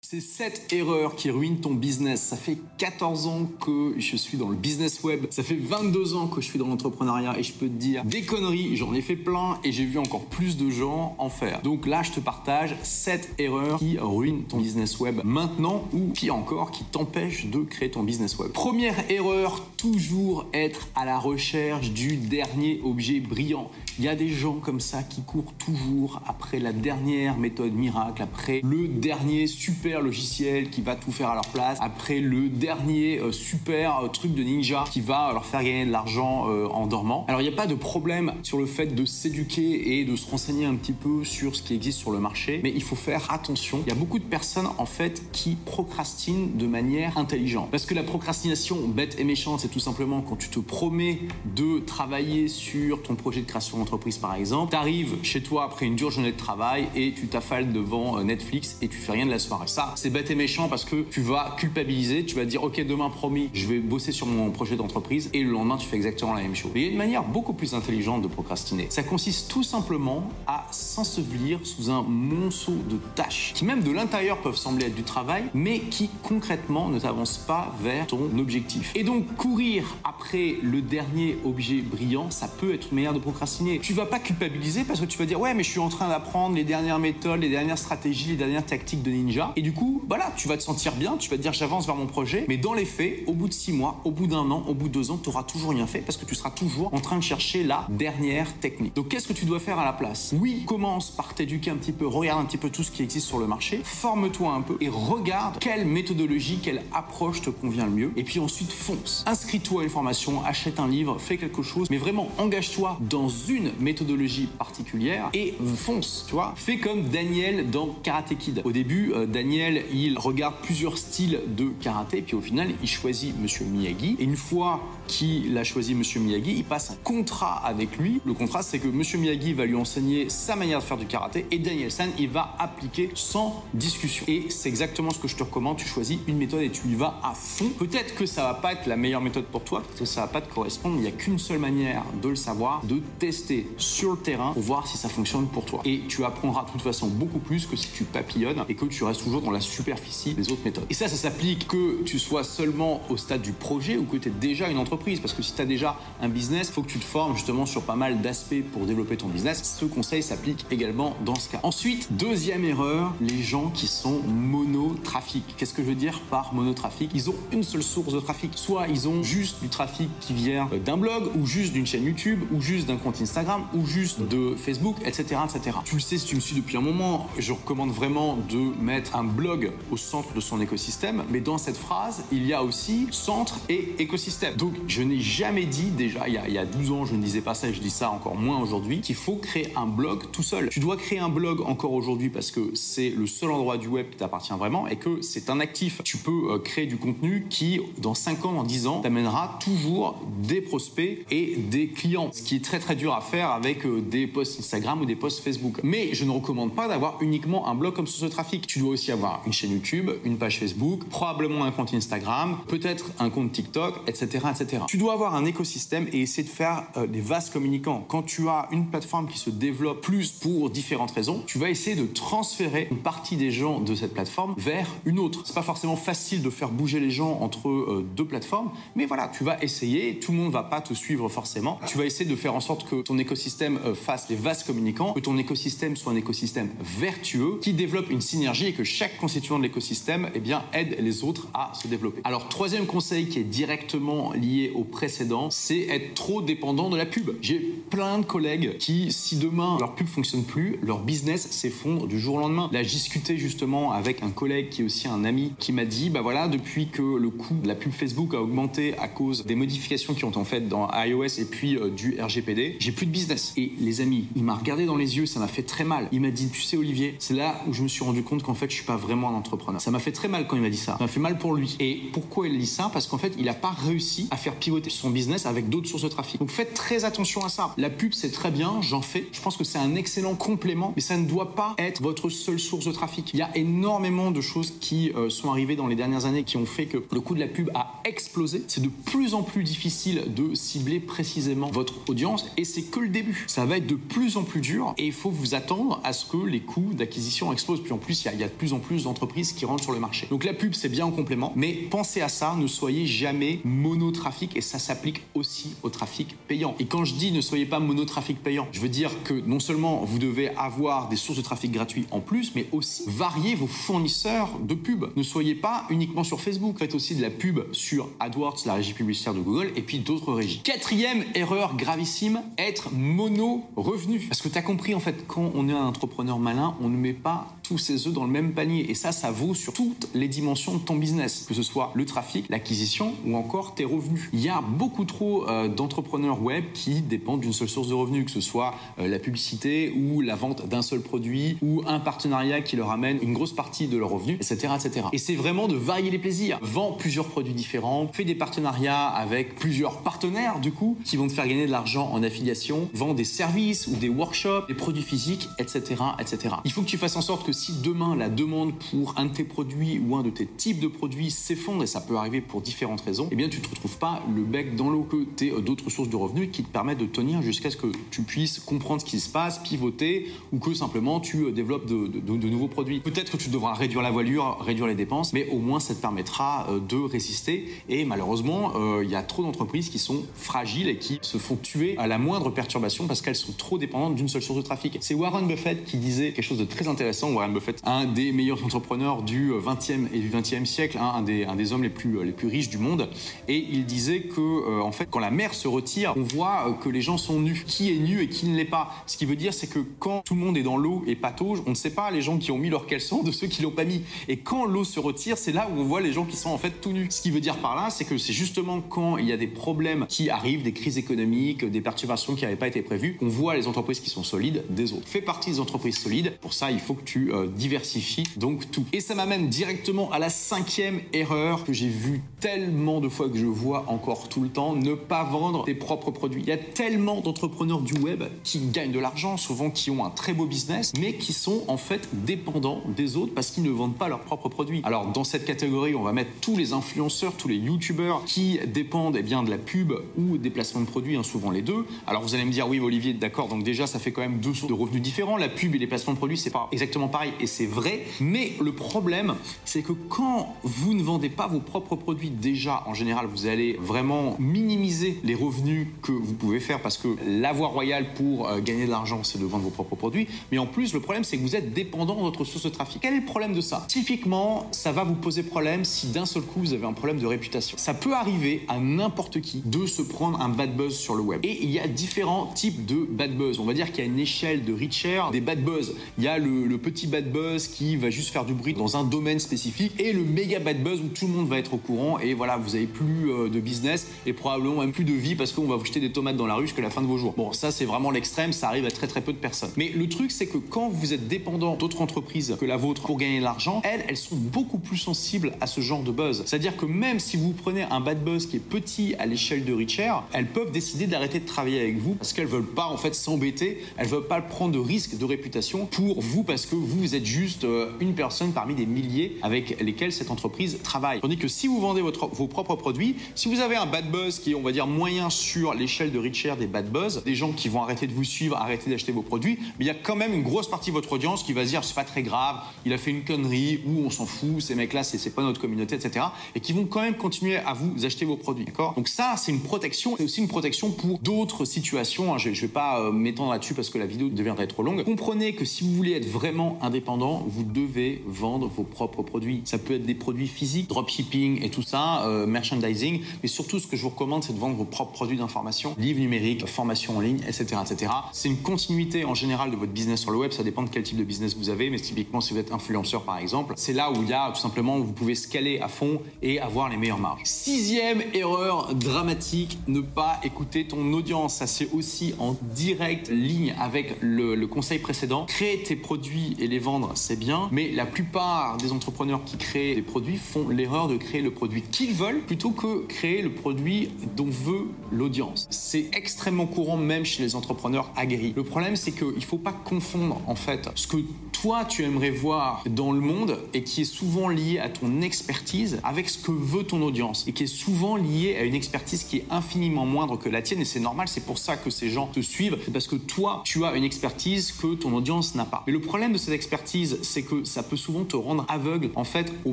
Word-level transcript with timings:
C'est 0.00 0.20
cette 0.20 0.72
erreur 0.72 1.16
qui 1.16 1.28
ruine 1.28 1.60
ton 1.60 1.74
business. 1.74 2.22
Ça 2.22 2.36
fait 2.36 2.56
14 2.78 3.26
ans 3.26 3.46
que 3.60 3.94
je 3.98 4.16
suis 4.16 4.38
dans 4.38 4.48
le 4.48 4.56
business 4.56 5.02
web. 5.02 5.26
Ça 5.28 5.42
fait 5.42 5.56
22 5.56 6.14
ans 6.14 6.28
que 6.28 6.40
je 6.40 6.46
suis 6.46 6.58
dans 6.58 6.68
l'entrepreneuriat 6.68 7.38
et 7.38 7.42
je 7.42 7.52
peux 7.52 7.66
te 7.66 7.72
dire 7.72 8.04
des 8.04 8.22
conneries, 8.22 8.76
j'en 8.76 8.94
ai 8.94 9.02
fait 9.02 9.16
plein 9.16 9.58
et 9.64 9.72
j'ai 9.72 9.84
vu 9.84 9.98
encore 9.98 10.24
plus 10.24 10.56
de 10.56 10.70
gens 10.70 11.14
en 11.18 11.28
faire. 11.28 11.60
Donc 11.62 11.86
là, 11.86 12.02
je 12.02 12.12
te 12.12 12.20
partage 12.20 12.74
7 12.84 13.34
erreurs 13.38 13.78
qui 13.78 13.98
ruinent 13.98 14.44
ton 14.44 14.60
business 14.60 14.98
web 14.98 15.20
maintenant 15.24 15.86
ou 15.92 16.12
qui 16.12 16.30
encore 16.30 16.70
qui 16.70 16.84
t'empêchent 16.84 17.46
de 17.46 17.58
créer 17.58 17.90
ton 17.90 18.02
business 18.02 18.38
web. 18.38 18.52
Première 18.52 19.10
erreur, 19.10 19.66
toujours 19.76 20.46
être 20.54 20.88
à 20.94 21.04
la 21.04 21.18
recherche 21.18 21.90
du 21.90 22.16
dernier 22.16 22.80
objet 22.82 23.20
brillant. 23.20 23.70
Il 23.98 24.04
y 24.04 24.08
a 24.08 24.14
des 24.14 24.28
gens 24.28 24.54
comme 24.54 24.80
ça 24.80 25.02
qui 25.02 25.22
courent 25.22 25.52
toujours 25.54 26.22
après 26.26 26.60
la 26.60 26.72
dernière 26.72 27.36
méthode 27.36 27.74
miracle, 27.74 28.22
après 28.22 28.60
le 28.62 28.86
dernier 28.88 29.48
super 29.48 29.87
logiciel 29.96 30.70
qui 30.70 30.82
va 30.82 30.94
tout 30.94 31.12
faire 31.12 31.30
à 31.30 31.34
leur 31.34 31.46
place, 31.48 31.78
après 31.80 32.20
le 32.20 32.48
dernier 32.48 33.18
euh, 33.18 33.32
super 33.32 34.04
euh, 34.04 34.08
truc 34.08 34.34
de 34.34 34.42
ninja 34.42 34.84
qui 34.90 35.00
va 35.00 35.32
leur 35.32 35.44
faire 35.44 35.62
gagner 35.62 35.86
de 35.86 35.90
l'argent 35.90 36.46
euh, 36.48 36.66
en 36.66 36.86
dormant. 36.86 37.24
Alors 37.28 37.40
il 37.40 37.44
n'y 37.44 37.52
a 37.52 37.56
pas 37.56 37.66
de 37.66 37.74
problème 37.74 38.32
sur 38.42 38.58
le 38.58 38.66
fait 38.66 38.94
de 38.94 39.04
s'éduquer 39.04 39.98
et 39.98 40.04
de 40.04 40.16
se 40.16 40.30
renseigner 40.30 40.66
un 40.66 40.74
petit 40.74 40.92
peu 40.92 41.24
sur 41.24 41.56
ce 41.56 41.62
qui 41.62 41.74
existe 41.74 41.98
sur 41.98 42.10
le 42.10 42.18
marché, 42.18 42.60
mais 42.62 42.72
il 42.74 42.82
faut 42.82 42.96
faire 42.96 43.32
attention. 43.32 43.80
Il 43.86 43.88
y 43.88 43.92
a 43.92 43.98
beaucoup 43.98 44.18
de 44.18 44.24
personnes 44.24 44.68
en 44.78 44.86
fait 44.86 45.22
qui 45.32 45.56
procrastinent 45.64 46.50
de 46.54 46.66
manière 46.66 47.18
intelligente. 47.18 47.68
Parce 47.70 47.86
que 47.86 47.94
la 47.94 48.02
procrastination 48.02 48.76
bête 48.88 49.16
et 49.18 49.24
méchante, 49.24 49.60
c'est 49.60 49.68
tout 49.68 49.80
simplement 49.80 50.20
quand 50.20 50.36
tu 50.36 50.48
te 50.48 50.60
promets 50.60 51.20
de 51.56 51.78
travailler 51.80 52.48
sur 52.48 53.02
ton 53.02 53.14
projet 53.14 53.40
de 53.40 53.46
création 53.46 53.78
d'entreprise 53.78 54.18
par 54.18 54.34
exemple, 54.34 54.70
tu 54.70 54.76
arrives 54.76 55.16
chez 55.22 55.42
toi 55.42 55.64
après 55.64 55.86
une 55.86 55.96
dure 55.96 56.10
journée 56.10 56.32
de 56.32 56.36
travail 56.36 56.88
et 56.94 57.12
tu 57.12 57.26
t'affales 57.26 57.72
devant 57.72 58.22
Netflix 58.22 58.78
et 58.82 58.88
tu 58.88 58.98
fais 58.98 59.12
rien 59.12 59.26
de 59.26 59.30
la 59.30 59.38
soirée. 59.38 59.66
C'est 59.94 60.10
bête 60.10 60.30
et 60.30 60.34
méchant 60.34 60.68
parce 60.68 60.84
que 60.84 61.02
tu 61.10 61.20
vas 61.20 61.54
culpabiliser, 61.58 62.24
tu 62.24 62.36
vas 62.36 62.44
dire 62.44 62.62
ok 62.62 62.84
demain 62.84 63.10
promis, 63.10 63.50
je 63.52 63.66
vais 63.66 63.78
bosser 63.78 64.12
sur 64.12 64.26
mon 64.26 64.50
projet 64.50 64.76
d'entreprise 64.76 65.30
et 65.32 65.42
le 65.42 65.50
lendemain 65.50 65.76
tu 65.76 65.86
fais 65.86 65.96
exactement 65.96 66.34
la 66.34 66.42
même 66.42 66.54
chose. 66.54 66.70
il 66.74 66.82
y 66.82 66.86
a 66.86 66.88
une 66.88 66.96
manière 66.96 67.24
beaucoup 67.24 67.52
plus 67.52 67.74
intelligente 67.74 68.22
de 68.22 68.28
procrastiner. 68.28 68.86
Ça 68.90 69.02
consiste 69.02 69.50
tout 69.50 69.62
simplement 69.62 70.28
à 70.46 70.66
s'ensevelir 70.70 71.60
sous 71.64 71.90
un 71.90 72.02
monceau 72.02 72.74
de 72.88 72.98
tâches 73.14 73.52
qui 73.54 73.64
même 73.64 73.82
de 73.82 73.90
l'intérieur 73.90 74.38
peuvent 74.38 74.56
sembler 74.56 74.86
être 74.86 74.94
du 74.94 75.02
travail 75.02 75.44
mais 75.54 75.80
qui 75.80 76.10
concrètement 76.22 76.88
ne 76.88 76.98
t'avancent 76.98 77.38
pas 77.38 77.74
vers 77.82 78.06
ton 78.06 78.30
objectif. 78.38 78.92
Et 78.94 79.04
donc 79.04 79.36
courir 79.36 79.96
après 80.04 80.56
le 80.62 80.80
dernier 80.80 81.36
objet 81.44 81.80
brillant, 81.80 82.30
ça 82.30 82.48
peut 82.48 82.74
être 82.74 82.88
une 82.92 82.98
de 82.98 83.18
procrastiner. 83.20 83.78
Tu 83.78 83.92
vas 83.92 84.06
pas 84.06 84.18
culpabiliser 84.18 84.84
parce 84.84 85.00
que 85.00 85.06
tu 85.06 85.18
vas 85.18 85.24
dire 85.24 85.40
ouais 85.40 85.54
mais 85.54 85.62
je 85.62 85.70
suis 85.70 85.80
en 85.80 85.88
train 85.88 86.08
d'apprendre 86.08 86.56
les 86.56 86.64
dernières 86.64 86.98
méthodes, 86.98 87.40
les 87.40 87.48
dernières 87.48 87.78
stratégies, 87.78 88.30
les 88.30 88.36
dernières 88.36 88.66
tactiques 88.66 89.02
de 89.02 89.10
ninja 89.10 89.52
et 89.56 89.62
du 89.68 89.74
coup, 89.74 90.00
voilà, 90.08 90.32
tu 90.34 90.48
vas 90.48 90.56
te 90.56 90.62
sentir 90.62 90.94
bien, 90.94 91.18
tu 91.18 91.28
vas 91.28 91.36
te 91.36 91.42
dire 91.42 91.52
j'avance 91.52 91.84
vers 91.84 91.94
mon 91.94 92.06
projet, 92.06 92.46
mais 92.48 92.56
dans 92.56 92.72
les 92.72 92.86
faits, 92.86 93.24
au 93.26 93.34
bout 93.34 93.48
de 93.48 93.52
six 93.52 93.70
mois, 93.70 94.00
au 94.06 94.10
bout 94.10 94.26
d'un 94.26 94.50
an, 94.50 94.64
au 94.66 94.72
bout 94.72 94.88
de 94.88 94.94
deux 94.94 95.10
ans, 95.10 95.18
tu 95.22 95.28
n'auras 95.28 95.42
toujours 95.42 95.72
rien 95.72 95.86
fait 95.86 95.98
parce 95.98 96.16
que 96.16 96.24
tu 96.24 96.34
seras 96.34 96.48
toujours 96.48 96.94
en 96.94 97.00
train 97.00 97.18
de 97.18 97.22
chercher 97.22 97.64
la 97.64 97.86
dernière 97.90 98.50
technique. 98.60 98.96
Donc 98.96 99.08
qu'est-ce 99.08 99.28
que 99.28 99.34
tu 99.34 99.44
dois 99.44 99.60
faire 99.60 99.78
à 99.78 99.84
la 99.84 99.92
place? 99.92 100.32
Oui, 100.40 100.62
commence 100.66 101.10
par 101.10 101.34
t'éduquer 101.34 101.70
un 101.70 101.76
petit 101.76 101.92
peu, 101.92 102.06
regarde 102.06 102.40
un 102.40 102.46
petit 102.46 102.56
peu 102.56 102.70
tout 102.70 102.82
ce 102.82 102.90
qui 102.90 103.02
existe 103.02 103.26
sur 103.26 103.36
le 103.36 103.46
marché, 103.46 103.82
forme-toi 103.84 104.54
un 104.54 104.62
peu 104.62 104.78
et 104.80 104.88
regarde 104.88 105.58
quelle 105.58 105.84
méthodologie, 105.84 106.60
quelle 106.62 106.82
approche 106.94 107.42
te 107.42 107.50
convient 107.50 107.84
le 107.84 107.92
mieux. 107.92 108.12
Et 108.16 108.24
puis 108.24 108.40
ensuite, 108.40 108.72
fonce. 108.72 109.22
Inscris-toi 109.26 109.82
à 109.82 109.84
une 109.84 109.90
formation, 109.90 110.42
achète 110.46 110.80
un 110.80 110.88
livre, 110.88 111.18
fais 111.18 111.36
quelque 111.36 111.62
chose, 111.62 111.88
mais 111.90 111.98
vraiment 111.98 112.30
engage-toi 112.38 112.96
dans 113.02 113.28
une 113.28 113.72
méthodologie 113.80 114.48
particulière 114.58 115.28
et 115.34 115.52
fonce, 115.76 116.24
tu 116.26 116.32
vois. 116.32 116.54
Fais 116.56 116.78
comme 116.78 117.02
Daniel 117.02 117.68
dans 117.68 117.88
Karate 118.02 118.34
Kid. 118.38 118.62
Au 118.64 118.72
début, 118.72 119.12
euh, 119.12 119.26
Daniel 119.26 119.57
il 119.92 120.18
regarde 120.18 120.54
plusieurs 120.62 120.98
styles 120.98 121.40
de 121.56 121.68
karaté, 121.80 122.22
puis 122.22 122.34
au 122.34 122.40
final, 122.40 122.68
il 122.82 122.88
choisit 122.88 123.38
Monsieur 123.40 123.64
Miyagi. 123.64 124.16
Et 124.18 124.24
une 124.24 124.36
fois 124.36 124.80
qu'il 125.06 125.56
a 125.56 125.64
choisi 125.64 125.94
Monsieur 125.94 126.20
Miyagi, 126.20 126.54
il 126.56 126.64
passe 126.64 126.90
un 126.90 126.96
contrat 127.02 127.56
avec 127.64 127.96
lui. 127.98 128.20
Le 128.24 128.34
contrat, 128.34 128.62
c'est 128.62 128.78
que 128.78 128.88
Monsieur 128.88 129.18
Miyagi 129.18 129.54
va 129.54 129.64
lui 129.64 129.74
enseigner 129.74 130.28
sa 130.28 130.56
manière 130.56 130.80
de 130.80 130.84
faire 130.84 130.96
du 130.96 131.06
karaté 131.06 131.46
et 131.50 131.58
Daniel 131.58 131.90
San, 131.90 132.10
il 132.18 132.28
va 132.28 132.54
appliquer 132.58 133.10
sans 133.14 133.64
discussion. 133.74 134.24
Et 134.28 134.46
c'est 134.50 134.68
exactement 134.68 135.10
ce 135.10 135.18
que 135.18 135.28
je 135.28 135.36
te 135.36 135.42
recommande. 135.42 135.76
Tu 135.76 135.88
choisis 135.88 136.18
une 136.26 136.36
méthode 136.36 136.62
et 136.62 136.70
tu 136.70 136.86
y 136.88 136.94
vas 136.94 137.18
à 137.22 137.34
fond. 137.34 137.70
Peut-être 137.78 138.14
que 138.14 138.26
ça 138.26 138.42
va 138.42 138.54
pas 138.54 138.72
être 138.72 138.86
la 138.86 138.96
meilleure 138.96 139.20
méthode 139.20 139.44
pour 139.44 139.64
toi, 139.64 139.82
parce 139.82 140.00
que 140.00 140.04
ça 140.04 140.22
va 140.22 140.26
pas 140.26 140.40
te 140.40 140.52
correspondre. 140.52 140.96
Il 140.96 141.02
n'y 141.02 141.08
a 141.08 141.12
qu'une 141.12 141.38
seule 141.38 141.58
manière 141.58 142.04
de 142.22 142.28
le 142.28 142.36
savoir, 142.36 142.84
de 142.84 143.00
tester 143.18 143.68
sur 143.76 144.12
le 144.12 144.18
terrain 144.18 144.52
pour 144.52 144.62
voir 144.62 144.86
si 144.86 144.96
ça 144.96 145.08
fonctionne 145.08 145.46
pour 145.46 145.64
toi. 145.64 145.80
Et 145.84 146.02
tu 146.08 146.24
apprendras 146.24 146.64
de 146.64 146.70
toute 146.70 146.82
façon 146.82 147.08
beaucoup 147.08 147.38
plus 147.38 147.66
que 147.66 147.76
si 147.76 147.88
tu 147.92 148.04
papillonnes 148.04 148.64
et 148.68 148.74
que 148.74 148.84
tu 148.84 149.04
restes 149.04 149.22
toujours 149.22 149.42
dans 149.42 149.47
la 149.50 149.60
superficie 149.60 150.34
des 150.34 150.50
autres 150.50 150.64
méthodes. 150.64 150.86
Et 150.90 150.94
ça, 150.94 151.08
ça 151.08 151.16
s'applique 151.16 151.68
que 151.68 152.02
tu 152.04 152.18
sois 152.18 152.44
seulement 152.44 153.00
au 153.08 153.16
stade 153.16 153.42
du 153.42 153.52
projet 153.52 153.96
ou 153.96 154.04
que 154.04 154.16
tu 154.16 154.28
es 154.28 154.32
déjà 154.32 154.68
une 154.68 154.78
entreprise. 154.78 155.20
Parce 155.20 155.32
que 155.32 155.42
si 155.42 155.54
tu 155.54 155.62
as 155.62 155.66
déjà 155.66 155.96
un 156.20 156.28
business, 156.28 156.70
faut 156.70 156.82
que 156.82 156.90
tu 156.90 156.98
te 156.98 157.04
formes 157.04 157.34
justement 157.34 157.66
sur 157.66 157.82
pas 157.82 157.96
mal 157.96 158.20
d'aspects 158.20 158.62
pour 158.72 158.86
développer 158.86 159.16
ton 159.16 159.28
business. 159.28 159.76
Ce 159.78 159.84
conseil 159.84 160.22
s'applique 160.22 160.66
également 160.70 161.16
dans 161.24 161.34
ce 161.34 161.48
cas. 161.48 161.60
Ensuite, 161.62 162.08
deuxième 162.12 162.64
erreur, 162.64 163.14
les 163.20 163.42
gens 163.42 163.70
qui 163.70 163.86
sont 163.86 164.20
monotrafic. 164.26 165.44
Qu'est-ce 165.56 165.74
que 165.74 165.82
je 165.82 165.88
veux 165.88 165.94
dire 165.94 166.20
par 166.30 166.54
monotrafic 166.54 167.10
Ils 167.14 167.30
ont 167.30 167.34
une 167.52 167.62
seule 167.62 167.82
source 167.82 168.12
de 168.12 168.20
trafic. 168.20 168.52
Soit 168.54 168.88
ils 168.88 169.08
ont 169.08 169.22
juste 169.22 169.60
du 169.60 169.68
trafic 169.68 170.08
qui 170.20 170.32
vient 170.32 170.68
d'un 170.84 170.96
blog 170.96 171.30
ou 171.36 171.46
juste 171.46 171.72
d'une 171.72 171.86
chaîne 171.86 172.04
YouTube 172.04 172.40
ou 172.52 172.60
juste 172.60 172.86
d'un 172.86 172.96
compte 172.96 173.20
Instagram 173.20 173.64
ou 173.74 173.86
juste 173.86 174.20
de 174.20 174.54
Facebook, 174.56 174.96
etc., 175.04 175.40
etc. 175.44 175.76
Tu 175.84 175.94
le 175.94 176.00
sais 176.00 176.18
si 176.18 176.26
tu 176.26 176.36
me 176.36 176.40
suis 176.40 176.56
depuis 176.56 176.76
un 176.76 176.80
moment, 176.80 177.26
je 177.38 177.52
recommande 177.52 177.90
vraiment 177.90 178.38
de 178.48 178.58
mettre 178.82 179.16
un 179.16 179.24
blog 179.38 179.70
au 179.92 179.96
centre 179.96 180.34
de 180.34 180.40
son 180.40 180.60
écosystème, 180.60 181.22
mais 181.30 181.40
dans 181.40 181.58
cette 181.58 181.76
phrase, 181.76 182.24
il 182.32 182.44
y 182.44 182.52
a 182.52 182.64
aussi 182.64 183.06
centre 183.12 183.60
et 183.68 183.94
écosystème. 184.00 184.56
Donc, 184.56 184.72
je 184.88 185.00
n'ai 185.02 185.20
jamais 185.20 185.64
dit 185.64 185.90
déjà, 185.90 186.26
il 186.26 186.34
y, 186.34 186.38
a, 186.38 186.48
il 186.48 186.54
y 186.54 186.58
a 186.58 186.66
12 186.66 186.90
ans, 186.90 187.04
je 187.04 187.14
ne 187.14 187.22
disais 187.22 187.40
pas 187.40 187.54
ça 187.54 187.68
et 187.68 187.72
je 187.72 187.80
dis 187.80 187.90
ça 187.90 188.10
encore 188.10 188.34
moins 188.34 188.60
aujourd'hui, 188.60 189.00
qu'il 189.00 189.14
faut 189.14 189.36
créer 189.36 189.72
un 189.76 189.86
blog 189.86 190.24
tout 190.32 190.42
seul. 190.42 190.68
Tu 190.70 190.80
dois 190.80 190.96
créer 190.96 191.20
un 191.20 191.28
blog 191.28 191.60
encore 191.60 191.92
aujourd'hui 191.92 192.30
parce 192.30 192.50
que 192.50 192.74
c'est 192.74 193.10
le 193.10 193.28
seul 193.28 193.52
endroit 193.52 193.78
du 193.78 193.86
web 193.86 194.10
qui 194.10 194.16
t'appartient 194.16 194.52
vraiment 194.58 194.88
et 194.88 194.96
que 194.96 195.22
c'est 195.22 195.50
un 195.50 195.60
actif. 195.60 196.02
Tu 196.02 196.16
peux 196.16 196.54
euh, 196.54 196.58
créer 196.58 196.86
du 196.86 196.96
contenu 196.96 197.46
qui, 197.48 197.80
dans 197.98 198.14
5 198.14 198.44
ans, 198.44 198.52
dans 198.52 198.64
10 198.64 198.88
ans, 198.88 199.00
t'amènera 199.02 199.56
toujours 199.62 200.20
des 200.42 200.60
prospects 200.60 201.24
et 201.30 201.54
des 201.56 201.86
clients. 201.86 202.30
Ce 202.32 202.42
qui 202.42 202.56
est 202.56 202.64
très 202.64 202.80
très 202.80 202.96
dur 202.96 203.14
à 203.14 203.20
faire 203.20 203.50
avec 203.50 203.86
euh, 203.86 204.00
des 204.00 204.26
posts 204.26 204.58
Instagram 204.58 205.00
ou 205.00 205.04
des 205.04 205.16
posts 205.16 205.44
Facebook. 205.44 205.78
Mais 205.84 206.12
je 206.12 206.24
ne 206.24 206.30
recommande 206.32 206.74
pas 206.74 206.88
d'avoir 206.88 207.18
uniquement 207.22 207.68
un 207.68 207.76
blog 207.76 207.94
comme 207.94 208.08
source 208.08 208.24
de 208.24 208.28
trafic. 208.28 208.66
Tu 208.66 208.80
dois 208.80 208.90
aussi 208.90 209.12
avoir 209.12 209.27
une 209.46 209.52
chaîne 209.52 209.72
YouTube, 209.72 210.10
une 210.24 210.38
page 210.38 210.58
Facebook, 210.58 211.04
probablement 211.08 211.64
un 211.64 211.70
compte 211.70 211.94
Instagram, 211.94 212.58
peut-être 212.68 213.10
un 213.18 213.30
compte 213.30 213.52
TikTok, 213.52 214.00
etc., 214.06 214.26
etc. 214.50 214.82
Tu 214.88 214.98
dois 214.98 215.12
avoir 215.12 215.34
un 215.34 215.44
écosystème 215.44 216.06
et 216.12 216.20
essayer 216.20 216.42
de 216.42 216.52
faire 216.52 216.84
euh, 216.96 217.06
des 217.06 217.20
vases 217.20 217.50
communicants. 217.50 218.04
Quand 218.08 218.22
tu 218.22 218.48
as 218.48 218.68
une 218.72 218.86
plateforme 218.86 219.28
qui 219.28 219.38
se 219.38 219.50
développe 219.50 220.00
plus 220.00 220.30
pour 220.30 220.70
différentes 220.70 221.10
raisons, 221.12 221.42
tu 221.46 221.58
vas 221.58 221.70
essayer 221.70 221.96
de 221.96 222.06
transférer 222.06 222.88
une 222.90 222.98
partie 222.98 223.36
des 223.36 223.50
gens 223.50 223.80
de 223.80 223.94
cette 223.94 224.14
plateforme 224.14 224.54
vers 224.56 224.88
une 225.04 225.18
autre. 225.18 225.42
C'est 225.44 225.54
pas 225.54 225.62
forcément 225.62 225.96
facile 225.96 226.42
de 226.42 226.50
faire 226.50 226.70
bouger 226.70 227.00
les 227.00 227.10
gens 227.10 227.38
entre 227.40 227.68
euh, 227.68 228.06
deux 228.16 228.24
plateformes, 228.24 228.70
mais 228.94 229.06
voilà, 229.06 229.28
tu 229.28 229.44
vas 229.44 229.62
essayer. 229.62 230.18
Tout 230.18 230.32
le 230.32 230.38
monde 230.38 230.52
va 230.52 230.62
pas 230.62 230.80
te 230.80 230.94
suivre 230.94 231.28
forcément. 231.28 231.78
Tu 231.86 231.98
vas 231.98 232.04
essayer 232.04 232.28
de 232.28 232.36
faire 232.36 232.54
en 232.54 232.60
sorte 232.60 232.88
que 232.88 233.02
ton 233.02 233.18
écosystème 233.18 233.78
euh, 233.84 233.94
fasse 233.94 234.28
des 234.28 234.36
vases 234.36 234.64
communicants, 234.64 235.12
que 235.12 235.20
ton 235.20 235.38
écosystème 235.38 235.96
soit 235.96 236.12
un 236.12 236.16
écosystème 236.16 236.70
vertueux 236.80 237.58
qui 237.60 237.72
développe 237.72 238.10
une 238.10 238.20
synergie 238.20 238.66
et 238.66 238.72
que 238.72 238.84
chaque 238.84 239.17
constituant 239.18 239.58
de 239.58 239.64
l'écosystème 239.64 240.30
eh 240.34 240.40
bien, 240.40 240.62
aide 240.72 240.96
les 241.00 241.24
autres 241.24 241.48
à 241.54 241.72
se 241.74 241.88
développer. 241.88 242.20
Alors, 242.24 242.48
troisième 242.48 242.86
conseil 242.86 243.28
qui 243.28 243.38
est 243.38 243.44
directement 243.44 244.32
lié 244.32 244.72
au 244.74 244.84
précédent, 244.84 245.50
c'est 245.50 245.80
être 245.80 246.14
trop 246.14 246.42
dépendant 246.42 246.90
de 246.90 246.96
la 246.96 247.06
pub. 247.06 247.30
J'ai 247.40 247.58
plein 247.58 248.18
de 248.18 248.24
collègues 248.24 248.76
qui, 248.78 249.12
si 249.12 249.36
demain 249.36 249.76
leur 249.78 249.94
pub 249.94 250.06
fonctionne 250.06 250.44
plus, 250.44 250.78
leur 250.82 251.00
business 251.00 251.50
s'effondre 251.50 252.06
du 252.06 252.18
jour 252.18 252.36
au 252.36 252.40
lendemain. 252.40 252.68
Là, 252.72 252.82
j'ai 252.82 252.90
discuté 252.90 253.36
justement 253.36 253.92
avec 253.92 254.22
un 254.22 254.30
collègue 254.30 254.68
qui 254.70 254.82
est 254.82 254.84
aussi 254.84 255.08
un 255.08 255.24
ami 255.24 255.52
qui 255.58 255.72
m'a 255.72 255.84
dit, 255.84 256.10
bah 256.10 256.20
voilà, 256.20 256.48
depuis 256.48 256.88
que 256.88 257.02
le 257.02 257.30
coût 257.30 257.54
de 257.62 257.68
la 257.68 257.74
pub 257.74 257.92
Facebook 257.92 258.34
a 258.34 258.42
augmenté 258.42 258.96
à 258.98 259.08
cause 259.08 259.44
des 259.44 259.54
modifications 259.54 260.14
qui 260.14 260.24
ont 260.24 260.30
été 260.30 260.44
faites 260.44 260.68
dans 260.68 260.88
iOS 260.92 261.38
et 261.38 261.44
puis 261.44 261.76
euh, 261.76 261.90
du 261.90 262.20
RGPD, 262.20 262.76
j'ai 262.78 262.92
plus 262.92 263.06
de 263.06 263.10
business. 263.10 263.52
Et 263.56 263.72
les 263.80 264.00
amis, 264.00 264.26
il 264.36 264.44
m'a 264.44 264.54
regardé 264.54 264.86
dans 264.86 264.96
les 264.96 265.16
yeux, 265.16 265.26
ça 265.26 265.40
m'a 265.40 265.48
fait 265.48 265.62
très 265.62 265.84
mal. 265.84 266.08
Il 266.12 266.20
m'a 266.20 266.30
dit, 266.30 266.48
tu 266.48 266.62
sais 266.62 266.76
Olivier, 266.76 267.14
c'est 267.18 267.34
là 267.34 267.62
où 267.66 267.72
je 267.72 267.82
me 267.82 267.88
suis 267.88 268.04
rendu 268.04 268.22
compte 268.22 268.42
qu'en 268.42 268.54
fait, 268.54 268.70
je 268.70 268.76
suis 268.76 268.84
pas 268.84 268.96
vraiment 268.98 269.30
un 269.30 269.34
entrepreneur. 269.34 269.80
Ça 269.80 269.90
m'a 269.90 269.98
fait 269.98 270.12
très 270.12 270.28
mal 270.28 270.46
quand 270.46 270.56
il 270.56 270.62
m'a 270.62 270.70
dit 270.70 270.76
ça. 270.76 270.92
Ça 270.98 271.04
m'a 271.04 271.08
fait 271.08 271.20
mal 271.20 271.38
pour 271.38 271.54
lui. 271.54 271.76
Et 271.80 272.02
pourquoi 272.12 272.48
il 272.48 272.58
dit 272.58 272.66
ça? 272.66 272.90
Parce 272.92 273.06
qu'en 273.06 273.18
fait, 273.18 273.32
il 273.38 273.46
n'a 273.46 273.54
pas 273.54 273.70
réussi 273.70 274.28
à 274.30 274.36
faire 274.36 274.54
pivoter 274.54 274.90
son 274.90 275.10
business 275.10 275.46
avec 275.46 275.68
d'autres 275.68 275.88
sources 275.88 276.02
de 276.02 276.08
trafic. 276.08 276.40
Donc 276.40 276.50
faites 276.50 276.74
très 276.74 277.04
attention 277.04 277.44
à 277.44 277.48
ça. 277.48 277.74
La 277.76 277.90
pub, 277.90 278.12
c'est 278.12 278.30
très 278.30 278.50
bien, 278.50 278.80
j'en 278.82 279.02
fais. 279.02 279.26
Je 279.32 279.40
pense 279.40 279.56
que 279.56 279.64
c'est 279.64 279.78
un 279.78 279.94
excellent 279.94 280.34
complément, 280.34 280.92
mais 280.96 281.02
ça 281.02 281.16
ne 281.16 281.26
doit 281.26 281.54
pas 281.54 281.74
être 281.78 282.02
votre 282.02 282.28
seule 282.28 282.58
source 282.58 282.84
de 282.84 282.92
trafic. 282.92 283.30
Il 283.32 283.38
y 283.38 283.42
a 283.42 283.56
énormément 283.56 284.30
de 284.30 284.40
choses 284.40 284.74
qui 284.80 285.12
euh, 285.12 285.30
sont 285.30 285.50
arrivées 285.50 285.76
dans 285.76 285.86
les 285.86 285.96
dernières 285.96 286.26
années 286.26 286.44
qui 286.44 286.56
ont 286.56 286.66
fait 286.66 286.86
que 286.86 286.98
le 287.10 287.20
coût 287.20 287.34
de 287.34 287.40
la 287.40 287.48
pub 287.48 287.70
a 287.74 288.00
explosé. 288.04 288.64
C'est 288.68 288.82
de 288.82 288.88
plus 288.88 289.34
en 289.34 289.42
plus 289.42 289.64
difficile 289.64 290.24
de 290.34 290.54
cibler 290.54 291.00
précisément 291.00 291.70
votre 291.70 291.94
audience 292.08 292.46
et 292.56 292.64
c'est 292.64 292.82
que 292.82 293.00
le 293.00 293.08
début. 293.08 293.44
Ça 293.46 293.64
va 293.64 293.76
être 293.76 293.86
de 293.86 293.94
plus 293.94 294.36
en 294.36 294.42
plus 294.42 294.60
dur 294.60 294.94
et 294.98 295.06
il 295.06 295.12
faut 295.12 295.30
vous 295.30 295.54
attendre 295.54 296.00
à 296.04 296.12
ce 296.12 296.26
que 296.26 296.36
les 296.36 296.60
coûts 296.60 296.90
d'acquisition 296.92 297.52
explosent. 297.52 297.82
Puis 297.82 297.92
en 297.92 297.98
plus, 297.98 298.24
il 298.24 298.40
y, 298.40 298.44
a 298.44 298.48
de 298.48 298.52
plus 298.52 298.72
en 298.72 298.78
plus 298.78 298.87
d'entreprises 298.96 299.52
qui 299.52 299.64
rentrent 299.64 299.84
sur 299.84 299.92
le 299.92 300.00
marché. 300.00 300.26
Donc 300.30 300.44
la 300.44 300.54
pub, 300.54 300.74
c'est 300.74 300.88
bien 300.88 301.06
en 301.06 301.10
complément, 301.10 301.52
mais 301.56 301.72
pensez 301.90 302.20
à 302.20 302.28
ça, 302.28 302.56
ne 302.58 302.66
soyez 302.66 303.06
jamais 303.06 303.60
monotrafic 303.64 304.56
et 304.56 304.60
ça 304.60 304.78
s'applique 304.78 305.22
aussi 305.34 305.74
au 305.82 305.90
trafic 305.90 306.36
payant. 306.48 306.74
Et 306.78 306.86
quand 306.86 307.04
je 307.04 307.14
dis 307.14 307.32
ne 307.32 307.40
soyez 307.40 307.66
pas 307.66 307.80
monotrafic 307.80 308.42
payant, 308.42 308.66
je 308.72 308.80
veux 308.80 308.88
dire 308.88 309.10
que 309.24 309.34
non 309.34 309.60
seulement 309.60 310.04
vous 310.04 310.18
devez 310.18 310.48
avoir 310.56 311.08
des 311.08 311.16
sources 311.16 311.38
de 311.38 311.42
trafic 311.42 311.70
gratuits 311.70 312.06
en 312.10 312.20
plus, 312.20 312.52
mais 312.54 312.66
aussi 312.72 313.04
varier 313.06 313.54
vos 313.54 313.66
fournisseurs 313.66 314.58
de 314.60 314.74
pub. 314.74 315.06
Ne 315.16 315.22
soyez 315.22 315.54
pas 315.54 315.84
uniquement 315.90 316.24
sur 316.24 316.40
Facebook, 316.40 316.78
faites 316.78 316.94
aussi 316.94 317.14
de 317.14 317.22
la 317.22 317.30
pub 317.30 317.60
sur 317.72 318.08
AdWords, 318.20 318.58
la 318.66 318.74
régie 318.74 318.94
publicitaire 318.94 319.34
de 319.34 319.40
Google, 319.40 319.72
et 319.76 319.82
puis 319.82 319.98
d'autres 319.98 320.32
régies. 320.32 320.60
Quatrième 320.62 321.24
erreur 321.34 321.76
gravissime, 321.76 322.42
être 322.56 322.92
mono-revenu. 322.92 324.20
Parce 324.20 324.42
que 324.42 324.48
tu 324.48 324.58
as 324.58 324.62
compris, 324.62 324.94
en 324.94 325.00
fait, 325.00 325.26
quand 325.26 325.50
on 325.54 325.68
est 325.68 325.72
un 325.72 325.86
entrepreneur 325.86 326.38
malin, 326.38 326.74
on 326.80 326.88
ne 326.88 326.96
met 326.96 327.12
pas 327.12 327.48
tous 327.62 327.78
ses 327.78 328.06
œufs 328.06 328.12
dans 328.12 328.24
le 328.24 328.30
même 328.30 328.52
panier. 328.52 328.77
Et 328.88 328.94
ça, 328.94 329.12
ça 329.12 329.30
vaut 329.30 329.54
sur 329.54 329.72
toutes 329.72 330.08
les 330.14 330.28
dimensions 330.28 330.74
de 330.74 330.78
ton 330.80 330.96
business, 330.96 331.44
que 331.48 331.54
ce 331.54 331.62
soit 331.62 331.92
le 331.94 332.04
trafic, 332.04 332.46
l'acquisition 332.48 333.12
ou 333.26 333.36
encore 333.36 333.74
tes 333.74 333.84
revenus. 333.84 334.28
Il 334.32 334.40
y 334.40 334.48
a 334.48 334.60
beaucoup 334.60 335.04
trop 335.04 335.48
euh, 335.48 335.68
d'entrepreneurs 335.68 336.42
web 336.42 336.64
qui 336.74 337.00
dépendent 337.00 337.40
d'une 337.40 337.52
seule 337.52 337.68
source 337.68 337.88
de 337.88 337.94
revenus, 337.94 338.24
que 338.24 338.30
ce 338.30 338.40
soit 338.40 338.74
euh, 338.98 339.08
la 339.08 339.18
publicité 339.18 339.94
ou 339.96 340.20
la 340.20 340.34
vente 340.34 340.68
d'un 340.68 340.82
seul 340.82 341.00
produit 341.00 341.58
ou 341.62 341.82
un 341.86 342.00
partenariat 342.00 342.60
qui 342.60 342.76
leur 342.76 342.90
amène 342.90 343.18
une 343.22 343.32
grosse 343.32 343.52
partie 343.52 343.88
de 343.88 343.96
leurs 343.96 344.10
revenus, 344.10 344.36
etc. 344.36 344.74
etc. 344.74 345.06
Et 345.12 345.18
c'est 345.18 345.34
vraiment 345.34 345.68
de 345.68 345.76
varier 345.76 346.10
les 346.10 346.18
plaisirs. 346.18 346.58
Vends 346.62 346.92
plusieurs 346.92 347.26
produits 347.26 347.54
différents, 347.54 348.08
fais 348.12 348.24
des 348.24 348.34
partenariats 348.34 349.06
avec 349.06 349.56
plusieurs 349.56 349.98
partenaires, 349.98 350.58
du 350.60 350.72
coup, 350.72 350.96
qui 351.04 351.16
vont 351.16 351.28
te 351.28 351.32
faire 351.32 351.46
gagner 351.46 351.66
de 351.66 351.72
l'argent 351.72 352.10
en 352.12 352.22
affiliation, 352.22 352.88
vends 352.94 353.14
des 353.14 353.24
services 353.24 353.86
ou 353.86 353.96
des 353.96 354.08
workshops, 354.08 354.66
des 354.68 354.74
produits 354.74 355.02
physiques, 355.02 355.48
etc., 355.58 355.96
etc. 356.18 356.56
Il 356.64 356.72
faut 356.72 356.82
que 356.82 356.86
tu 356.86 356.98
fasses 356.98 357.16
en 357.16 357.22
sorte 357.22 357.44
que 357.44 357.52
si 357.52 357.72
demain 357.82 358.16
la 358.16 358.28
demande 358.28 358.67
pour 358.72 359.14
un 359.16 359.26
de 359.26 359.32
tes 359.32 359.44
produits 359.44 359.98
ou 359.98 360.16
un 360.16 360.22
de 360.22 360.30
tes 360.30 360.46
types 360.46 360.80
de 360.80 360.88
produits 360.88 361.30
s'effondre, 361.30 361.82
et 361.82 361.86
ça 361.86 362.00
peut 362.00 362.16
arriver 362.16 362.40
pour 362.40 362.60
différentes 362.60 363.00
raisons, 363.00 363.28
eh 363.30 363.36
bien 363.36 363.48
tu 363.48 363.58
ne 363.58 363.64
te 363.64 363.70
retrouves 363.70 363.98
pas 363.98 364.22
le 364.34 364.42
bec 364.42 364.76
dans 364.76 364.90
l'eau, 364.90 365.02
que 365.02 365.24
tu 365.36 365.48
aies 365.48 365.60
d'autres 365.60 365.90
sources 365.90 366.08
de 366.08 366.16
revenus 366.16 366.48
qui 366.52 366.62
te 366.62 366.70
permettent 366.70 366.98
de 366.98 367.06
tenir 367.06 367.42
jusqu'à 367.42 367.70
ce 367.70 367.76
que 367.76 367.88
tu 368.10 368.22
puisses 368.22 368.58
comprendre 368.58 369.00
ce 369.00 369.06
qui 369.06 369.20
se 369.20 369.28
passe, 369.28 369.58
pivoter, 369.58 370.28
ou 370.52 370.58
que 370.58 370.74
simplement 370.74 371.20
tu 371.20 371.44
euh, 371.44 371.52
développes 371.52 371.86
de, 371.86 372.48
nouveaux 372.48 372.68
produits. 372.68 373.00
Peut-être 373.00 373.32
que 373.32 373.36
tu 373.36 373.50
devras 373.50 373.74
réduire 373.74 374.02
la 374.02 374.10
voilure, 374.10 374.58
réduire 374.60 374.86
les 374.86 374.94
dépenses, 374.94 375.32
mais 375.32 375.48
au 375.48 375.58
moins 375.58 375.80
ça 375.80 375.94
te 375.94 376.00
permettra 376.00 376.66
euh, 376.70 376.80
de 376.80 376.96
résister. 376.96 377.68
Et 377.88 378.04
malheureusement, 378.04 378.72
euh, 378.76 379.02
il 379.04 379.10
y 379.10 379.14
a 379.14 379.22
trop 379.22 379.42
d'entreprises 379.42 379.88
qui 379.88 379.98
sont 379.98 380.22
fragiles 380.34 380.88
et 380.88 380.98
qui 380.98 381.18
se 381.22 381.38
font 381.38 381.56
tuer 381.56 381.96
à 381.98 382.06
la 382.06 382.18
moindre 382.18 382.50
perturbation 382.50 383.06
parce 383.06 383.20
qu'elles 383.20 383.36
sont 383.36 383.52
trop 383.52 383.78
dépendantes 383.78 384.14
d'une 384.14 384.28
seule 384.28 384.42
source 384.42 384.58
de 384.58 384.62
trafic. 384.62 384.98
C'est 385.00 385.14
Warren 385.14 385.46
Buffett 385.46 385.84
qui 385.84 385.96
disait 385.96 386.32
quelque 386.32 386.44
chose 386.44 386.58
de 386.58 386.64
très 386.64 386.88
intéressant. 386.88 387.32
Warren 387.32 387.52
Buffett, 387.52 387.80
un 387.84 388.04
des 388.04 388.32
meilleurs 388.32 388.57
entrepreneurs 388.64 389.22
du 389.22 389.52
20e 389.52 390.08
et 390.12 390.18
du 390.18 390.30
20e 390.30 390.64
siècle, 390.64 390.98
hein, 391.00 391.12
un, 391.16 391.22
des, 391.22 391.44
un 391.44 391.56
des 391.56 391.72
hommes 391.72 391.82
les 391.82 391.90
plus, 391.90 392.24
les 392.24 392.32
plus 392.32 392.48
riches 392.48 392.68
du 392.68 392.78
monde. 392.78 393.08
Et 393.48 393.56
il 393.56 393.86
disait 393.86 394.20
que, 394.20 394.40
euh, 394.40 394.82
en 394.82 394.92
fait, 394.92 395.06
quand 395.10 395.18
la 395.18 395.30
mer 395.30 395.54
se 395.54 395.68
retire, 395.68 396.14
on 396.16 396.22
voit 396.22 396.68
euh, 396.68 396.72
que 396.72 396.88
les 396.88 397.00
gens 397.00 397.18
sont 397.18 397.40
nus. 397.40 397.64
Qui 397.66 397.90
est 397.90 397.98
nu 397.98 398.22
et 398.22 398.28
qui 398.28 398.46
ne 398.46 398.56
l'est 398.56 398.64
pas? 398.64 398.90
Ce 399.06 399.16
qui 399.16 399.26
veut 399.26 399.36
dire, 399.36 399.52
c'est 399.52 399.66
que 399.66 399.80
quand 399.98 400.22
tout 400.24 400.34
le 400.34 400.40
monde 400.40 400.56
est 400.56 400.62
dans 400.62 400.76
l'eau 400.76 401.02
et 401.06 401.16
patauge, 401.16 401.62
on 401.66 401.70
ne 401.70 401.74
sait 401.74 401.90
pas 401.90 402.10
les 402.10 402.22
gens 402.22 402.38
qui 402.38 402.50
ont 402.50 402.58
mis 402.58 402.70
leurs 402.70 402.86
caleçons 402.86 403.22
de 403.22 403.30
ceux 403.30 403.46
qui 403.46 403.62
l'ont 403.62 403.70
pas 403.70 403.84
mis. 403.84 404.02
Et 404.28 404.38
quand 404.38 404.64
l'eau 404.64 404.84
se 404.84 405.00
retire, 405.00 405.38
c'est 405.38 405.52
là 405.52 405.68
où 405.70 405.80
on 405.80 405.84
voit 405.84 406.00
les 406.00 406.12
gens 406.12 406.24
qui 406.24 406.36
sont 406.36 406.50
en 406.50 406.58
fait 406.58 406.80
tout 406.80 406.92
nus. 406.92 407.08
Ce 407.10 407.20
qui 407.20 407.30
veut 407.30 407.40
dire 407.40 407.56
par 407.58 407.76
là, 407.76 407.90
c'est 407.90 408.04
que 408.04 408.18
c'est 408.18 408.32
justement 408.32 408.80
quand 408.80 409.18
il 409.18 409.26
y 409.26 409.32
a 409.32 409.36
des 409.36 409.46
problèmes 409.46 410.06
qui 410.08 410.30
arrivent, 410.30 410.62
des 410.62 410.72
crises 410.72 410.98
économiques, 410.98 411.64
des 411.64 411.80
perturbations 411.80 412.34
qui 412.34 412.42
n'avaient 412.42 412.56
pas 412.56 412.68
été 412.68 412.82
prévues, 412.82 413.16
qu'on 413.16 413.28
voit 413.28 413.56
les 413.56 413.66
entreprises 413.66 414.00
qui 414.00 414.10
sont 414.10 414.22
solides 414.22 414.64
des 414.70 414.92
autres. 414.92 415.06
Fais 415.08 415.20
partie 415.20 415.50
des 415.50 415.60
entreprises 415.60 415.98
solides. 415.98 416.38
Pour 416.40 416.52
ça, 416.52 416.70
il 416.70 416.80
faut 416.80 416.94
que 416.94 417.04
tu 417.04 417.32
euh, 417.32 417.46
diversifies 417.46 418.24
donc 418.36 418.47
tout. 418.56 418.84
Et 418.92 419.00
ça 419.00 419.14
m'amène 419.14 419.48
directement 419.48 420.10
à 420.10 420.18
la 420.18 420.30
cinquième 420.30 421.00
erreur 421.12 421.64
que 421.64 421.72
j'ai 421.72 421.88
vue 421.88 422.22
tellement 422.40 423.00
de 423.00 423.08
fois 423.08 423.28
que 423.28 423.36
je 423.36 423.46
vois 423.46 423.84
encore 423.88 424.28
tout 424.28 424.40
le 424.40 424.48
temps, 424.48 424.74
ne 424.74 424.94
pas 424.94 425.24
vendre 425.24 425.64
tes 425.64 425.74
propres 425.74 426.10
produits. 426.10 426.42
Il 426.42 426.48
y 426.48 426.52
a 426.52 426.56
tellement 426.56 427.20
d'entrepreneurs 427.20 427.80
du 427.80 427.94
web 427.94 428.24
qui 428.44 428.60
gagnent 428.60 428.92
de 428.92 429.00
l'argent, 429.00 429.36
souvent 429.36 429.70
qui 429.70 429.90
ont 429.90 430.04
un 430.04 430.10
très 430.10 430.32
beau 430.32 430.46
business, 430.46 430.92
mais 431.00 431.14
qui 431.14 431.32
sont 431.32 431.64
en 431.68 431.76
fait 431.76 432.08
dépendants 432.12 432.82
des 432.96 433.16
autres 433.16 433.34
parce 433.34 433.50
qu'ils 433.50 433.64
ne 433.64 433.70
vendent 433.70 433.96
pas 433.96 434.08
leurs 434.08 434.20
propres 434.20 434.48
produits. 434.48 434.80
Alors 434.84 435.06
dans 435.06 435.24
cette 435.24 435.44
catégorie, 435.44 435.94
on 435.94 436.02
va 436.02 436.12
mettre 436.12 436.30
tous 436.40 436.56
les 436.56 436.72
influenceurs, 436.72 437.34
tous 437.34 437.48
les 437.48 437.56
youtubeurs 437.56 438.24
qui 438.24 438.58
dépendent 438.66 439.16
eh 439.16 439.22
bien, 439.22 439.42
de 439.42 439.50
la 439.50 439.58
pub 439.58 439.92
ou 440.16 440.38
des 440.38 440.50
placements 440.50 440.80
de 440.80 440.86
produits, 440.86 441.16
hein, 441.16 441.22
souvent 441.22 441.50
les 441.50 441.62
deux. 441.62 441.86
Alors 442.06 442.22
vous 442.22 442.34
allez 442.34 442.44
me 442.44 442.52
dire, 442.52 442.68
oui 442.68 442.78
Olivier, 442.80 443.12
d'accord, 443.12 443.48
donc 443.48 443.64
déjà 443.64 443.86
ça 443.86 443.98
fait 443.98 444.12
quand 444.12 444.22
même 444.22 444.38
deux 444.38 444.54
sources 444.54 444.68
de 444.68 444.78
revenus 444.78 445.02
différents. 445.02 445.36
La 445.36 445.48
pub 445.48 445.74
et 445.74 445.78
les 445.78 445.86
placements 445.86 446.12
de 446.12 446.18
produits, 446.18 446.38
c'est 446.38 446.50
pas 446.50 446.68
exactement 446.72 447.08
pareil 447.08 447.32
et 447.40 447.46
c'est 447.46 447.66
vrai. 447.66 448.04
Mais 448.20 448.37
le 448.60 448.72
problème, 448.72 449.34
c'est 449.64 449.82
que 449.82 449.92
quand 449.92 450.56
vous 450.62 450.94
ne 450.94 451.02
vendez 451.02 451.28
pas 451.28 451.46
vos 451.46 451.60
propres 451.60 451.96
produits, 451.96 452.30
déjà 452.30 452.82
en 452.86 452.94
général, 452.94 453.26
vous 453.26 453.46
allez 453.46 453.76
vraiment 453.80 454.36
minimiser 454.38 455.18
les 455.24 455.34
revenus 455.34 455.88
que 456.02 456.12
vous 456.12 456.34
pouvez 456.34 456.60
faire 456.60 456.80
parce 456.80 456.98
que 456.98 457.08
la 457.26 457.52
voie 457.52 457.68
royale 457.68 458.14
pour 458.14 458.48
euh, 458.48 458.60
gagner 458.60 458.86
de 458.86 458.90
l'argent, 458.90 459.22
c'est 459.24 459.38
de 459.38 459.44
vendre 459.44 459.64
vos 459.64 459.70
propres 459.70 459.96
produits. 459.96 460.28
Mais 460.52 460.58
en 460.58 460.66
plus, 460.66 460.94
le 460.94 461.00
problème, 461.00 461.24
c'est 461.24 461.36
que 461.36 461.42
vous 461.42 461.56
êtes 461.56 461.72
dépendant 461.72 462.16
de 462.16 462.20
votre 462.20 462.44
source 462.44 462.64
de 462.64 462.70
trafic. 462.70 463.00
Quel 463.02 463.14
est 463.14 463.20
le 463.20 463.24
problème 463.24 463.52
de 463.52 463.60
ça? 463.60 463.84
Typiquement, 463.88 464.68
ça 464.72 464.92
va 464.92 465.04
vous 465.04 465.14
poser 465.14 465.42
problème 465.42 465.84
si 465.84 466.08
d'un 466.08 466.26
seul 466.26 466.42
coup 466.42 466.60
vous 466.60 466.72
avez 466.72 466.86
un 466.86 466.92
problème 466.92 467.18
de 467.18 467.26
réputation. 467.26 467.76
Ça 467.78 467.94
peut 467.94 468.14
arriver 468.14 468.64
à 468.68 468.78
n'importe 468.78 469.40
qui 469.40 469.62
de 469.64 469.86
se 469.86 470.02
prendre 470.02 470.40
un 470.40 470.48
bad 470.48 470.76
buzz 470.76 470.96
sur 470.96 471.14
le 471.14 471.22
web. 471.22 471.40
Et 471.44 471.62
il 471.62 471.70
y 471.70 471.78
a 471.78 471.88
différents 471.88 472.46
types 472.46 472.86
de 472.86 473.06
bad 473.08 473.36
buzz. 473.36 473.58
On 473.60 473.64
va 473.64 473.74
dire 473.74 473.90
qu'il 473.92 474.04
y 474.04 474.08
a 474.08 474.10
une 474.10 474.18
échelle 474.18 474.64
de 474.64 474.72
richer 474.72 475.22
des 475.32 475.40
bad 475.40 475.62
buzz. 475.62 475.94
Il 476.18 476.24
y 476.24 476.28
a 476.28 476.38
le, 476.38 476.66
le 476.66 476.78
petit 476.78 477.06
bad 477.06 477.30
buzz 477.30 477.68
qui 477.68 477.96
va 477.96 478.10
juste 478.10 478.27
faire 478.30 478.44
du 478.44 478.54
bruit 478.54 478.74
dans 478.74 478.96
un 478.96 479.04
domaine 479.04 479.38
spécifique 479.38 479.92
et 479.98 480.12
le 480.12 480.24
méga 480.24 480.58
bad 480.58 480.82
buzz 480.82 481.00
où 481.00 481.08
tout 481.08 481.26
le 481.26 481.32
monde 481.32 481.48
va 481.48 481.58
être 481.58 481.74
au 481.74 481.78
courant 481.78 482.18
et 482.18 482.34
voilà, 482.34 482.56
vous 482.56 482.74
avez 482.74 482.86
plus 482.86 483.30
euh, 483.30 483.48
de 483.48 483.60
business 483.60 484.08
et 484.26 484.32
probablement 484.32 484.80
même 484.80 484.92
plus 484.92 485.04
de 485.04 485.12
vie 485.12 485.34
parce 485.34 485.52
qu'on 485.52 485.66
va 485.66 485.76
vous 485.76 485.84
jeter 485.84 486.00
des 486.00 486.12
tomates 486.12 486.36
dans 486.36 486.46
la 486.46 486.54
rue 486.54 486.66
jusqu'à 486.66 486.82
la 486.82 486.90
fin 486.90 487.02
de 487.02 487.06
vos 487.06 487.18
jours. 487.18 487.34
Bon, 487.36 487.52
ça 487.52 487.70
c'est 487.70 487.84
vraiment 487.84 488.10
l'extrême, 488.10 488.52
ça 488.52 488.68
arrive 488.68 488.86
à 488.86 488.90
très 488.90 489.06
très 489.06 489.20
peu 489.20 489.32
de 489.32 489.38
personnes. 489.38 489.70
Mais 489.76 489.90
le 489.94 490.08
truc 490.08 490.30
c'est 490.30 490.46
que 490.46 490.58
quand 490.58 490.88
vous 490.88 491.12
êtes 491.12 491.28
dépendant 491.28 491.76
d'autres 491.76 492.00
entreprises 492.00 492.56
que 492.58 492.64
la 492.64 492.76
vôtre 492.76 493.02
pour 493.02 493.18
gagner 493.18 493.38
de 493.38 493.44
l'argent, 493.44 493.82
elles, 493.84 494.04
elles 494.08 494.16
sont 494.16 494.36
beaucoup 494.36 494.78
plus 494.78 494.96
sensibles 494.96 495.52
à 495.60 495.66
ce 495.66 495.80
genre 495.80 496.02
de 496.02 496.10
buzz. 496.10 496.42
C'est-à-dire 496.46 496.76
que 496.76 496.86
même 496.86 497.20
si 497.20 497.36
vous 497.36 497.52
prenez 497.52 497.82
un 497.82 498.00
bad 498.00 498.22
buzz 498.24 498.46
qui 498.46 498.56
est 498.56 498.60
petit 498.60 499.14
à 499.18 499.26
l'échelle 499.26 499.64
de 499.64 499.72
Richer, 499.72 500.12
elles 500.32 500.46
peuvent 500.46 500.70
décider 500.70 501.06
d'arrêter 501.06 501.40
de 501.40 501.46
travailler 501.46 501.80
avec 501.80 501.98
vous 501.98 502.14
parce 502.14 502.32
qu'elles 502.32 502.46
veulent 502.46 502.64
pas 502.64 502.86
en 502.86 502.96
fait 502.96 503.14
s'embêter, 503.14 503.84
elles 503.96 504.08
veulent 504.08 504.26
pas 504.26 504.40
prendre 504.40 504.72
de 504.72 504.78
risque 504.78 505.16
de 505.16 505.24
réputation 505.24 505.86
pour 505.86 506.20
vous 506.20 506.42
parce 506.42 506.66
que 506.66 506.74
vous 506.74 507.14
êtes 507.14 507.24
juste 507.24 507.64
euh, 507.64 507.90
une 508.08 508.14
personne 508.14 508.52
parmi 508.52 508.74
des 508.74 508.86
milliers 508.86 509.36
avec 509.42 509.80
lesquelles 509.80 510.12
cette 510.12 510.30
entreprise 510.30 510.78
travaille. 510.82 511.20
Tandis 511.20 511.36
que 511.36 511.48
si 511.48 511.66
vous 511.66 511.80
vendez 511.80 512.00
votre, 512.00 512.26
vos 512.28 512.46
propres 512.46 512.76
produits, 512.76 513.16
si 513.34 513.48
vous 513.48 513.60
avez 513.60 513.76
un 513.76 513.86
bad 513.86 514.10
buzz 514.10 514.38
qui 514.40 514.52
est, 514.52 514.54
on 514.54 514.62
va 514.62 514.72
dire, 514.72 514.86
moyen 514.86 515.30
sur 515.30 515.74
l'échelle 515.74 516.10
de 516.12 516.18
Richer 516.18 516.54
des 516.58 516.66
bad 516.66 516.90
buzz, 516.90 517.22
des 517.24 517.34
gens 517.34 517.52
qui 517.52 517.68
vont 517.68 517.82
arrêter 517.82 518.06
de 518.06 518.12
vous 518.12 518.24
suivre, 518.24 518.56
arrêter 518.56 518.90
d'acheter 518.90 519.12
vos 519.12 519.22
produits, 519.22 519.58
mais 519.78 519.84
il 519.84 519.86
y 519.86 519.90
a 519.90 519.94
quand 519.94 520.16
même 520.16 520.32
une 520.32 520.42
grosse 520.42 520.68
partie 520.68 520.90
de 520.90 520.94
votre 520.94 521.12
audience 521.12 521.42
qui 521.42 521.52
va 521.52 521.64
se 521.64 521.70
dire 521.70 521.84
c'est 521.84 521.94
pas 521.94 522.04
très 522.04 522.22
grave, 522.22 522.56
il 522.84 522.92
a 522.92 522.98
fait 522.98 523.10
une 523.10 523.24
connerie, 523.24 523.80
ou 523.86 524.04
on 524.04 524.10
s'en 524.10 524.26
fout, 524.26 524.60
ces 524.60 524.74
mecs-là, 524.74 525.02
c'est 525.02 525.34
pas 525.34 525.42
notre 525.42 525.60
communauté, 525.60 525.94
etc. 525.94 526.26
Et 526.54 526.60
qui 526.60 526.72
vont 526.72 526.86
quand 526.86 527.02
même 527.02 527.16
continuer 527.16 527.56
à 527.56 527.74
vous 527.74 528.04
acheter 528.04 528.24
vos 528.24 528.36
produits. 528.36 528.64
D'accord? 528.64 528.94
Donc 528.94 529.08
ça, 529.08 529.34
c'est 529.36 529.52
une 529.52 529.60
protection, 529.60 530.16
et 530.18 530.24
aussi 530.24 530.40
une 530.40 530.48
protection 530.48 530.90
pour 530.90 531.18
d'autres 531.18 531.64
situations. 531.64 532.34
Hein. 532.34 532.38
Je, 532.38 532.52
je 532.52 532.60
vais 532.62 532.68
pas 532.68 533.00
euh, 533.00 533.12
m'étendre 533.12 533.52
là-dessus 533.52 533.74
parce 533.74 533.90
que 533.90 533.98
la 533.98 534.06
vidéo 534.06 534.28
deviendrait 534.28 534.66
trop 534.66 534.82
longue. 534.82 535.04
Comprenez 535.04 535.54
que 535.54 535.64
si 535.64 535.84
vous 535.84 535.94
voulez 535.94 536.12
être 536.12 536.28
vraiment 536.28 536.78
indépendant, 536.82 537.44
vous 537.48 537.64
devez 537.64 537.97
vendre 538.26 538.68
vos 538.68 538.82
propres 538.82 539.22
produits. 539.22 539.62
Ça 539.64 539.78
peut 539.78 539.94
être 539.94 540.06
des 540.06 540.14
produits 540.14 540.48
physiques, 540.48 540.88
dropshipping 540.88 541.62
et 541.62 541.70
tout 541.70 541.82
ça, 541.82 542.24
euh, 542.26 542.46
merchandising, 542.46 543.22
mais 543.42 543.48
surtout 543.48 543.78
ce 543.78 543.86
que 543.86 543.96
je 543.96 544.02
vous 544.02 544.10
recommande, 544.10 544.44
c'est 544.44 544.52
de 544.52 544.58
vendre 544.58 544.76
vos 544.76 544.84
propres 544.84 545.12
produits 545.12 545.36
d'information, 545.36 545.94
livres 545.98 546.20
numériques, 546.20 546.66
formations 546.66 547.16
en 547.16 547.20
ligne, 547.20 547.40
etc., 547.46 547.76
etc. 547.82 548.12
C'est 548.32 548.48
une 548.48 548.58
continuité 548.58 549.24
en 549.24 549.34
général 549.34 549.70
de 549.70 549.76
votre 549.76 549.92
business 549.92 550.20
sur 550.20 550.30
le 550.30 550.38
web. 550.38 550.52
Ça 550.52 550.62
dépend 550.62 550.82
de 550.82 550.88
quel 550.88 551.02
type 551.02 551.16
de 551.16 551.24
business 551.24 551.56
vous 551.56 551.70
avez, 551.70 551.90
mais 551.90 551.98
typiquement 551.98 552.40
si 552.40 552.52
vous 552.52 552.60
êtes 552.60 552.72
influenceur 552.72 553.22
par 553.22 553.38
exemple, 553.38 553.74
c'est 553.76 553.92
là 553.92 554.10
où 554.10 554.22
il 554.22 554.28
y 554.28 554.32
a 554.32 554.50
tout 554.52 554.60
simplement 554.60 554.98
où 554.98 555.04
vous 555.04 555.12
pouvez 555.12 555.34
scaler 555.34 555.78
à 555.80 555.88
fond 555.88 556.20
et 556.42 556.60
avoir 556.60 556.88
les 556.88 556.96
meilleures 556.96 557.18
marges. 557.18 557.42
Sixième 557.44 558.22
erreur 558.34 558.94
dramatique, 558.94 559.78
ne 559.88 560.00
pas 560.00 560.40
écouter 560.44 560.86
ton 560.86 561.12
audience. 561.12 561.56
Ça 561.56 561.66
c'est 561.66 561.90
aussi 561.92 562.34
en 562.38 562.56
direct 562.74 563.28
ligne 563.28 563.74
avec 563.78 564.16
le, 564.20 564.54
le 564.54 564.66
conseil 564.66 564.98
précédent. 564.98 565.46
Créer 565.46 565.82
tes 565.82 565.96
produits 565.96 566.56
et 566.58 566.66
les 566.66 566.78
vendre, 566.78 567.12
c'est 567.14 567.38
bien, 567.38 567.68
mais 567.72 567.87
la 567.92 568.06
plupart 568.06 568.76
des 568.76 568.92
entrepreneurs 568.92 569.44
qui 569.44 569.56
créent 569.56 569.94
des 569.94 570.02
produits 570.02 570.36
font 570.36 570.68
l'erreur 570.68 571.08
de 571.08 571.16
créer 571.16 571.40
le 571.40 571.50
produit 571.50 571.82
qu'ils 571.82 572.12
veulent 572.12 572.40
plutôt 572.40 572.70
que 572.70 573.06
créer 573.06 573.42
le 573.42 573.52
produit 573.52 574.10
dont 574.36 574.48
veut 574.48 574.88
l'audience. 575.10 575.66
C'est 575.70 576.10
extrêmement 576.12 576.66
courant 576.66 576.96
même 576.96 577.24
chez 577.24 577.42
les 577.42 577.54
entrepreneurs 577.54 578.10
aguerris. 578.16 578.52
Le 578.56 578.64
problème 578.64 578.96
c'est 578.96 579.12
qu'il 579.12 579.34
ne 579.34 579.40
faut 579.40 579.58
pas 579.58 579.72
confondre 579.72 580.40
en 580.46 580.54
fait 580.54 580.88
ce 580.94 581.06
que 581.06 581.18
toi 581.62 581.84
tu 581.84 582.04
aimerais 582.04 582.30
voir 582.30 582.82
dans 582.88 583.12
le 583.12 583.20
monde 583.20 583.58
et 583.74 583.82
qui 583.82 584.02
est 584.02 584.04
souvent 584.04 584.48
lié 584.48 584.78
à 584.78 584.88
ton 584.88 585.20
expertise 585.22 586.00
avec 586.04 586.28
ce 586.28 586.38
que 586.38 586.52
veut 586.52 586.84
ton 586.84 587.02
audience 587.02 587.46
et 587.48 587.52
qui 587.52 587.64
est 587.64 587.66
souvent 587.66 588.16
lié 588.16 588.56
à 588.58 588.62
une 588.62 588.74
expertise 588.74 589.24
qui 589.24 589.38
est 589.38 589.44
infiniment 589.50 590.06
moindre 590.06 590.38
que 590.38 590.48
la 590.48 590.62
tienne 590.62 590.80
et 590.80 590.84
c'est 590.84 591.00
normal, 591.00 591.28
c'est 591.28 591.44
pour 591.44 591.58
ça 591.58 591.76
que 591.76 591.90
ces 591.90 592.10
gens 592.10 592.26
te 592.26 592.40
suivent, 592.40 592.78
parce 592.92 593.06
que 593.06 593.16
toi, 593.16 593.62
tu 593.64 593.84
as 593.84 593.96
une 593.96 594.04
expertise 594.04 594.72
que 594.72 594.94
ton 594.94 595.12
audience 595.14 595.54
n'a 595.54 595.64
pas. 595.64 595.82
Mais 595.86 595.92
le 595.92 596.00
problème 596.00 596.32
de 596.32 596.38
cette 596.38 596.54
expertise, 596.54 597.18
c'est 597.22 597.42
que 597.42 597.64
ça 597.64 597.82
peut 597.82 597.96
souvent 597.96 598.24
te 598.24 598.36
rendre 598.36 598.64
aveugle 598.68 599.10
en 599.16 599.24
fait 599.24 599.52
aux 599.64 599.72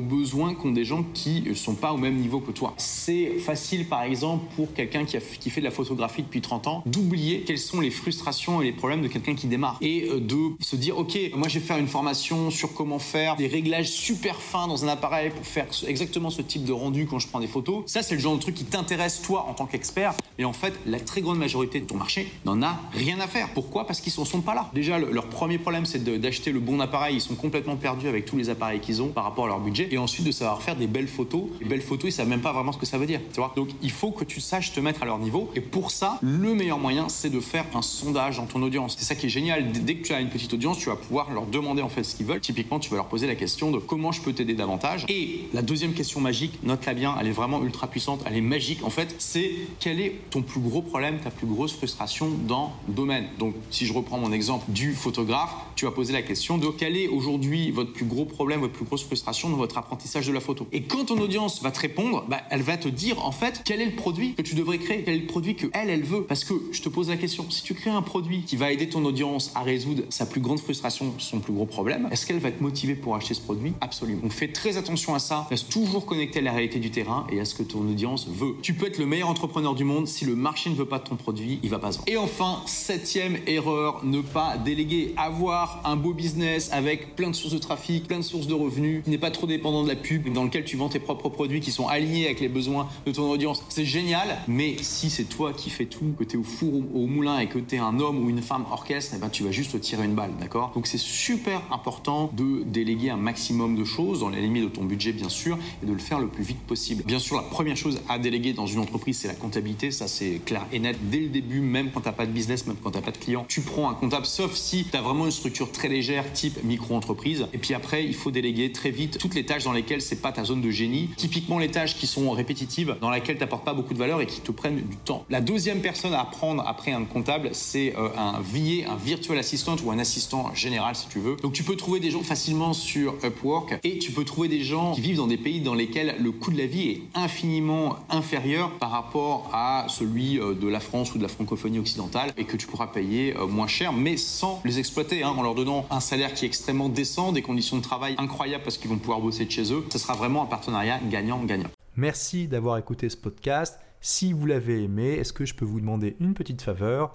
besoins 0.00 0.54
qu'ont 0.54 0.72
des 0.72 0.84
gens 0.84 1.04
qui 1.14 1.44
sont 1.54 1.74
pas 1.74 1.92
au 1.92 1.98
même 1.98 2.16
niveau 2.16 2.40
que 2.40 2.50
toi. 2.50 2.74
C'est 2.76 3.38
facile 3.38 3.86
par 3.86 4.02
exemple 4.02 4.44
pour 4.56 4.72
quelqu'un 4.74 5.04
qui, 5.04 5.18
qui 5.38 5.50
fait 5.50 5.60
de 5.60 5.66
la 5.66 5.70
photographie 5.70 6.22
depuis 6.22 6.40
30 6.40 6.66
ans 6.66 6.82
d'oublier 6.86 7.42
quelles 7.42 7.58
sont 7.58 7.80
les 7.80 7.90
frustrations 7.90 8.60
et 8.60 8.64
les 8.64 8.72
problèmes 8.72 9.02
de 9.02 9.08
quelqu'un 9.08 9.34
qui 9.34 9.46
démarre 9.46 9.78
et 9.80 10.08
euh, 10.08 10.20
de 10.20 10.36
se 10.60 10.76
dire 10.76 10.98
ok 10.98 11.18
moi 11.34 11.48
je 11.48 11.58
vais 11.58 11.64
une 11.78 11.88
formation 11.88 12.50
sur 12.50 12.74
comment 12.74 12.98
faire 12.98 13.36
des 13.36 13.46
réglages 13.46 13.90
super 13.90 14.40
fins 14.40 14.66
dans 14.66 14.84
un 14.84 14.88
appareil 14.88 15.30
pour 15.30 15.46
faire 15.46 15.66
exactement 15.86 16.30
ce 16.30 16.42
type 16.42 16.64
de 16.64 16.72
rendu 16.72 17.06
quand 17.06 17.18
je 17.18 17.28
prends 17.28 17.40
des 17.40 17.46
photos. 17.46 17.84
Ça 17.86 18.02
c'est 18.02 18.14
le 18.14 18.20
genre 18.20 18.36
de 18.36 18.40
truc 18.40 18.54
qui 18.54 18.64
t'intéresse 18.64 19.22
toi 19.22 19.46
en 19.48 19.54
tant 19.54 19.66
qu'expert 19.66 20.14
et 20.38 20.44
en 20.44 20.52
fait 20.52 20.74
la 20.86 21.00
très 21.00 21.20
grande 21.20 21.38
majorité 21.38 21.80
de 21.80 21.86
ton 21.86 21.96
marché 21.96 22.32
n'en 22.44 22.62
a 22.62 22.78
rien 22.92 23.20
à 23.20 23.26
faire. 23.26 23.48
Pourquoi? 23.54 23.86
Parce 23.86 24.00
qu'ils 24.00 24.12
ne 24.18 24.24
sont 24.24 24.40
pas 24.40 24.54
là. 24.54 24.70
Déjà 24.74 24.98
leur 24.98 25.26
premier 25.28 25.58
problème 25.58 25.86
c'est 25.86 26.02
d'acheter 26.04 26.52
le 26.52 26.60
bon 26.60 26.80
appareil. 26.80 27.16
Ils 27.16 27.20
sont 27.20 27.34
complètement 27.34 27.76
perdus 27.76 28.08
avec 28.08 28.24
tous 28.24 28.36
les 28.36 28.50
appareils 28.50 28.80
qu'ils 28.80 29.02
ont 29.02 29.08
par 29.08 29.24
rapport 29.24 29.44
à 29.44 29.48
leur 29.48 29.60
budget 29.60 29.88
et 29.90 29.98
ensuite 29.98 30.26
de 30.26 30.32
savoir 30.32 30.62
faire 30.62 30.76
des 30.76 30.86
belles 30.86 31.08
photos. 31.08 31.44
Les 31.60 31.66
belles 31.66 31.82
photos 31.82 32.10
ils 32.10 32.12
savent 32.12 32.28
même 32.28 32.40
pas 32.40 32.52
vraiment 32.52 32.72
ce 32.72 32.78
que 32.78 32.86
ça 32.86 32.98
veut 32.98 33.06
dire. 33.06 33.20
Tu 33.32 33.40
vois 33.40 33.52
Donc 33.56 33.68
il 33.82 33.90
faut 33.90 34.10
que 34.10 34.24
tu 34.24 34.40
saches 34.40 34.72
te 34.72 34.80
mettre 34.80 35.02
à 35.02 35.06
leur 35.06 35.18
niveau 35.18 35.50
et 35.54 35.60
pour 35.60 35.90
ça 35.90 36.18
le 36.22 36.54
meilleur 36.54 36.78
moyen 36.78 37.08
c'est 37.08 37.30
de 37.30 37.40
faire 37.40 37.64
un 37.74 37.82
sondage 37.82 38.38
dans 38.38 38.46
ton 38.46 38.62
audience. 38.62 38.96
C'est 38.98 39.04
ça 39.04 39.14
qui 39.14 39.26
est 39.26 39.30
génial. 39.30 39.72
Dès 39.72 39.96
que 39.96 40.06
tu 40.06 40.12
as 40.14 40.20
une 40.20 40.30
petite 40.30 40.52
audience, 40.54 40.78
tu 40.78 40.88
vas 40.88 40.96
pouvoir 40.96 41.30
leur 41.32 41.46
demander 41.46 41.65
en 41.66 41.88
fait 41.88 42.04
ce 42.04 42.16
qu'ils 42.16 42.26
veulent. 42.26 42.40
Typiquement, 42.40 42.78
tu 42.78 42.90
vas 42.90 42.96
leur 42.96 43.08
poser 43.08 43.26
la 43.26 43.34
question 43.34 43.70
de 43.70 43.78
comment 43.78 44.12
je 44.12 44.20
peux 44.20 44.32
t'aider 44.32 44.54
davantage. 44.54 45.04
Et 45.08 45.48
la 45.52 45.62
deuxième 45.62 45.92
question 45.92 46.20
magique, 46.20 46.62
note-la 46.62 46.94
bien, 46.94 47.16
elle 47.20 47.26
est 47.26 47.32
vraiment 47.32 47.62
ultra 47.62 47.86
puissante, 47.86 48.22
elle 48.26 48.36
est 48.36 48.40
magique 48.40 48.84
en 48.84 48.90
fait, 48.90 49.14
c'est 49.18 49.50
quel 49.80 50.00
est 50.00 50.16
ton 50.30 50.42
plus 50.42 50.60
gros 50.60 50.82
problème, 50.82 51.18
ta 51.18 51.30
plus 51.30 51.46
grosse 51.46 51.72
frustration 51.72 52.28
dans 52.46 52.72
le 52.88 52.94
domaine? 52.94 53.26
Donc, 53.38 53.54
si 53.70 53.86
je 53.86 53.92
reprends 53.92 54.18
mon 54.18 54.32
exemple 54.32 54.64
du 54.68 54.94
photographe, 54.94 55.54
tu 55.74 55.84
vas 55.84 55.90
poser 55.90 56.12
la 56.12 56.22
question 56.22 56.58
de 56.58 56.68
quel 56.68 56.96
est 56.96 57.08
aujourd'hui 57.08 57.70
votre 57.70 57.92
plus 57.92 58.04
gros 58.04 58.24
problème, 58.24 58.60
votre 58.60 58.72
plus 58.72 58.84
grosse 58.84 59.04
frustration 59.04 59.50
dans 59.50 59.56
votre 59.56 59.78
apprentissage 59.78 60.26
de 60.26 60.32
la 60.32 60.40
photo? 60.40 60.66
Et 60.72 60.82
quand 60.82 61.06
ton 61.06 61.18
audience 61.18 61.62
va 61.62 61.70
te 61.70 61.80
répondre, 61.80 62.24
bah, 62.28 62.40
elle 62.50 62.62
va 62.62 62.76
te 62.76 62.88
dire 62.88 63.24
en 63.24 63.32
fait 63.32 63.62
quel 63.64 63.80
est 63.80 63.86
le 63.86 63.96
produit 63.96 64.34
que 64.34 64.42
tu 64.42 64.54
devrais 64.54 64.78
créer, 64.78 65.02
quel 65.04 65.14
est 65.14 65.20
le 65.20 65.26
produit 65.26 65.54
que 65.54 65.66
elle, 65.72 65.90
elle 65.90 66.04
veut? 66.04 66.22
Parce 66.22 66.44
que 66.44 66.54
je 66.72 66.82
te 66.82 66.88
pose 66.88 67.08
la 67.08 67.16
question, 67.16 67.46
si 67.50 67.62
tu 67.62 67.74
crées 67.74 67.90
un 67.90 68.02
produit 68.02 68.42
qui 68.42 68.56
va 68.56 68.72
aider 68.72 68.88
ton 68.88 69.04
audience 69.04 69.52
à 69.54 69.62
résoudre 69.62 70.02
sa 70.10 70.26
plus 70.26 70.40
grande 70.40 70.58
frustration, 70.58 71.14
son 71.18 71.40
plus 71.40 71.52
gros 71.56 71.66
problème, 71.66 72.08
est-ce 72.10 72.26
qu'elle 72.26 72.38
va 72.38 72.48
être 72.48 72.60
motivée 72.60 72.94
pour 72.94 73.16
acheter 73.16 73.34
ce 73.34 73.40
produit? 73.40 73.72
Absolument. 73.80 74.22
Donc 74.22 74.32
fais 74.32 74.48
très 74.48 74.76
attention 74.76 75.14
à 75.14 75.18
ça, 75.18 75.46
reste 75.50 75.70
toujours 75.70 76.06
connecté 76.06 76.38
à 76.38 76.42
la 76.42 76.52
réalité 76.52 76.78
du 76.78 76.90
terrain 76.90 77.26
et 77.32 77.40
à 77.40 77.44
ce 77.44 77.54
que 77.54 77.62
ton 77.62 77.80
audience 77.80 78.28
veut. 78.28 78.54
Tu 78.62 78.74
peux 78.74 78.86
être 78.86 78.98
le 78.98 79.06
meilleur 79.06 79.28
entrepreneur 79.28 79.74
du 79.74 79.84
monde, 79.84 80.06
si 80.06 80.24
le 80.24 80.36
marché 80.36 80.70
ne 80.70 80.74
veut 80.74 80.86
pas 80.86 80.98
de 80.98 81.04
ton 81.04 81.16
produit, 81.16 81.58
il 81.62 81.70
va 81.70 81.78
pas 81.78 81.92
se 81.92 81.98
vendre. 81.98 82.10
Et 82.10 82.16
enfin, 82.16 82.62
septième 82.66 83.38
erreur, 83.46 84.04
ne 84.04 84.20
pas 84.20 84.56
déléguer. 84.58 85.14
Avoir 85.16 85.80
un 85.84 85.96
beau 85.96 86.12
business 86.12 86.70
avec 86.72 87.16
plein 87.16 87.30
de 87.30 87.34
sources 87.34 87.54
de 87.54 87.58
trafic, 87.58 88.06
plein 88.06 88.18
de 88.18 88.22
sources 88.22 88.46
de 88.46 88.54
revenus, 88.54 89.02
qui 89.04 89.10
n'est 89.10 89.18
pas 89.18 89.30
trop 89.30 89.46
dépendant 89.46 89.82
de 89.82 89.88
la 89.88 89.96
pub, 89.96 90.32
dans 90.32 90.44
lequel 90.44 90.64
tu 90.64 90.76
vends 90.76 90.88
tes 90.88 90.98
propres 90.98 91.28
produits 91.28 91.60
qui 91.60 91.70
sont 91.70 91.88
alignés 91.88 92.26
avec 92.26 92.40
les 92.40 92.48
besoins 92.48 92.88
de 93.06 93.12
ton 93.12 93.30
audience, 93.30 93.62
c'est 93.68 93.84
génial, 93.84 94.38
mais 94.48 94.76
si 94.82 95.10
c'est 95.10 95.24
toi 95.24 95.52
qui 95.52 95.70
fais 95.70 95.86
tout, 95.86 96.14
que 96.18 96.24
tu 96.24 96.36
es 96.36 96.38
au 96.38 96.44
four 96.44 96.74
au 96.94 97.06
moulin 97.06 97.38
et 97.38 97.48
que 97.48 97.58
tu 97.58 97.76
es 97.76 97.78
un 97.78 97.98
homme 98.00 98.24
ou 98.24 98.30
une 98.30 98.42
femme 98.42 98.64
orchestre, 98.70 99.14
eh 99.16 99.20
ben, 99.20 99.28
tu 99.28 99.42
vas 99.42 99.50
juste 99.50 99.72
te 99.72 99.76
tirer 99.76 100.04
une 100.04 100.14
balle, 100.14 100.32
d'accord? 100.38 100.72
Donc 100.74 100.86
c'est 100.86 100.98
super 100.98 101.45
important 101.70 102.30
de 102.32 102.62
déléguer 102.64 103.10
un 103.10 103.16
maximum 103.16 103.76
de 103.76 103.84
choses, 103.84 104.20
dans 104.20 104.28
les 104.28 104.40
limites 104.40 104.64
de 104.64 104.68
ton 104.68 104.84
budget 104.84 105.12
bien 105.12 105.28
sûr, 105.28 105.58
et 105.82 105.86
de 105.86 105.92
le 105.92 105.98
faire 105.98 106.18
le 106.18 106.28
plus 106.28 106.44
vite 106.44 106.60
possible. 106.60 107.02
Bien 107.04 107.18
sûr, 107.18 107.36
la 107.36 107.42
première 107.42 107.76
chose 107.76 108.00
à 108.08 108.18
déléguer 108.18 108.52
dans 108.52 108.66
une 108.66 108.80
entreprise, 108.80 109.18
c'est 109.18 109.28
la 109.28 109.34
comptabilité, 109.34 109.90
ça 109.90 110.08
c'est 110.08 110.40
clair 110.44 110.66
et 110.72 110.78
net 110.78 110.96
dès 111.10 111.20
le 111.20 111.28
début, 111.28 111.60
même 111.60 111.90
quand 111.92 112.00
tu 112.00 112.08
n'as 112.08 112.12
pas 112.12 112.26
de 112.26 112.32
business, 112.32 112.66
même 112.66 112.76
quand 112.82 112.90
tu 112.90 112.98
n'as 112.98 113.04
pas 113.04 113.10
de 113.10 113.18
clients, 113.18 113.44
tu 113.48 113.60
prends 113.60 113.90
un 113.90 113.94
comptable, 113.94 114.26
sauf 114.26 114.54
si 114.54 114.84
tu 114.84 114.96
as 114.96 115.02
vraiment 115.02 115.26
une 115.26 115.30
structure 115.30 115.70
très 115.72 115.88
légère, 115.88 116.32
type 116.32 116.62
micro-entreprise. 116.64 117.46
Et 117.52 117.58
puis 117.58 117.74
après, 117.74 118.04
il 118.04 118.14
faut 118.14 118.30
déléguer 118.30 118.72
très 118.72 118.90
vite 118.90 119.18
toutes 119.18 119.34
les 119.34 119.44
tâches 119.44 119.64
dans 119.64 119.72
lesquelles 119.72 120.02
c'est 120.02 120.20
pas 120.20 120.32
ta 120.32 120.44
zone 120.44 120.60
de 120.60 120.70
génie, 120.70 121.10
typiquement 121.16 121.58
les 121.58 121.70
tâches 121.70 121.96
qui 121.96 122.06
sont 122.06 122.30
répétitives, 122.30 122.96
dans 123.00 123.10
lesquelles 123.10 123.36
tu 123.36 123.40
n'apportes 123.42 123.64
pas 123.64 123.74
beaucoup 123.74 123.94
de 123.94 123.98
valeur 123.98 124.20
et 124.20 124.26
qui 124.26 124.40
te 124.40 124.52
prennent 124.52 124.76
du 124.76 124.96
temps. 124.96 125.24
La 125.30 125.40
deuxième 125.40 125.80
personne 125.80 126.14
à 126.14 126.24
prendre 126.24 126.62
après 126.66 126.92
un 126.92 127.04
comptable, 127.04 127.50
c'est 127.52 127.94
euh, 127.96 128.08
un 128.16 128.40
VA, 128.40 128.90
un 128.90 128.96
virtual 128.96 129.38
assistant 129.38 129.76
ou 129.84 129.90
un 129.90 129.98
assistant 129.98 130.54
général 130.54 130.94
si 130.94 131.08
tu 131.08 131.18
veux. 131.18 131.35
Donc 131.42 131.52
tu 131.52 131.62
peux 131.62 131.76
trouver 131.76 132.00
des 132.00 132.10
gens 132.10 132.22
facilement 132.22 132.72
sur 132.72 133.14
Upwork 133.24 133.78
et 133.84 133.98
tu 133.98 134.12
peux 134.12 134.24
trouver 134.24 134.48
des 134.48 134.62
gens 134.62 134.92
qui 134.92 135.00
vivent 135.00 135.16
dans 135.16 135.26
des 135.26 135.36
pays 135.36 135.60
dans 135.60 135.74
lesquels 135.74 136.16
le 136.18 136.30
coût 136.30 136.50
de 136.50 136.58
la 136.58 136.66
vie 136.66 136.90
est 136.90 137.02
infiniment 137.14 137.96
inférieur 138.10 138.70
par 138.78 138.90
rapport 138.90 139.50
à 139.52 139.86
celui 139.88 140.38
euh, 140.38 140.54
de 140.54 140.68
la 140.68 140.80
France 140.80 141.14
ou 141.14 141.18
de 141.18 141.22
la 141.22 141.28
francophonie 141.28 141.78
occidentale 141.78 142.32
et 142.36 142.44
que 142.44 142.56
tu 142.56 142.66
pourras 142.66 142.88
payer 142.88 143.36
euh, 143.36 143.46
moins 143.46 143.66
cher 143.66 143.92
mais 143.92 144.16
sans 144.16 144.60
les 144.64 144.78
exploiter 144.78 145.22
hein, 145.22 145.34
en 145.36 145.42
leur 145.42 145.54
donnant 145.54 145.86
un 145.90 146.00
salaire 146.00 146.34
qui 146.34 146.44
est 146.44 146.48
extrêmement 146.48 146.88
décent, 146.88 147.32
des 147.32 147.42
conditions 147.42 147.76
de 147.76 147.82
travail 147.82 148.14
incroyables 148.18 148.64
parce 148.64 148.78
qu'ils 148.78 148.90
vont 148.90 148.98
pouvoir 148.98 149.20
bosser 149.20 149.44
de 149.44 149.50
chez 149.50 149.72
eux. 149.72 149.84
Ce 149.90 149.98
sera 149.98 150.14
vraiment 150.14 150.42
un 150.42 150.46
partenariat 150.46 151.00
gagnant-gagnant. 151.10 151.70
Merci 151.96 152.46
d'avoir 152.46 152.78
écouté 152.78 153.08
ce 153.08 153.16
podcast. 153.16 153.78
Si 154.00 154.32
vous 154.32 154.46
l'avez 154.46 154.82
aimé, 154.82 155.14
est-ce 155.14 155.32
que 155.32 155.44
je 155.44 155.54
peux 155.54 155.64
vous 155.64 155.80
demander 155.80 156.16
une 156.20 156.34
petite 156.34 156.62
faveur? 156.62 157.14